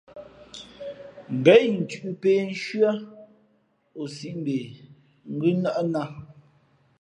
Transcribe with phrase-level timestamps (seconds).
[1.35, 2.91] Ngα̌ incʉ̄ʼ pē nshʉ́ά
[3.99, 4.55] ,o sīʼ mbe
[5.33, 6.01] ngʉ́ nάʼ nā.